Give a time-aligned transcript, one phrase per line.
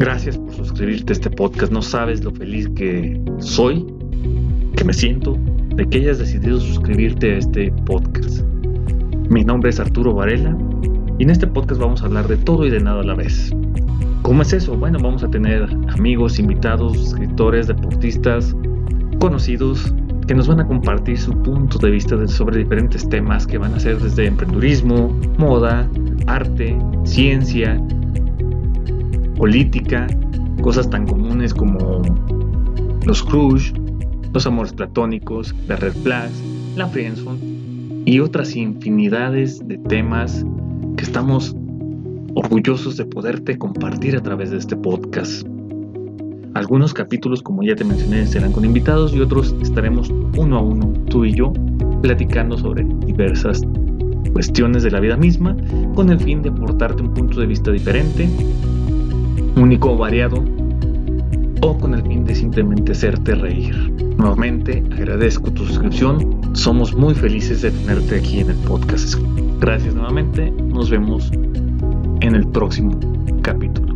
[0.00, 1.70] Gracias por suscribirte a este podcast.
[1.70, 3.86] No sabes lo feliz que soy,
[4.74, 5.36] que me siento
[5.76, 8.42] de que hayas decidido suscribirte a este podcast.
[9.28, 10.56] Mi nombre es Arturo Varela
[11.18, 13.54] y en este podcast vamos a hablar de todo y de nada a la vez.
[14.22, 14.74] ¿Cómo es eso?
[14.74, 18.56] Bueno, vamos a tener amigos, invitados, escritores, deportistas,
[19.20, 19.92] conocidos
[20.26, 23.78] que nos van a compartir su punto de vista sobre diferentes temas que van a
[23.78, 25.86] ser desde emprendurismo, moda,
[26.26, 26.74] arte,
[27.04, 27.78] ciencia,
[29.40, 30.06] política,
[30.60, 32.02] cosas tan comunes como
[33.06, 33.72] los crush,
[34.34, 36.42] los amores platónicos, la red flags,
[36.76, 37.40] la friendzone
[38.04, 40.44] y otras infinidades de temas
[40.98, 41.56] que estamos
[42.34, 45.46] orgullosos de poderte compartir a través de este podcast.
[46.52, 50.92] Algunos capítulos, como ya te mencioné, serán con invitados y otros estaremos uno a uno,
[51.08, 51.50] tú y yo,
[52.02, 53.62] platicando sobre diversas
[54.34, 55.56] cuestiones de la vida misma,
[55.94, 58.28] con el fin de aportarte un punto de vista diferente,
[59.70, 60.42] único o variado,
[61.62, 63.92] o con el fin de simplemente hacerte reír.
[64.18, 69.14] Nuevamente, agradezco tu suscripción, somos muy felices de tenerte aquí en el podcast.
[69.60, 71.30] Gracias nuevamente, nos vemos
[72.20, 72.98] en el próximo
[73.42, 73.89] capítulo.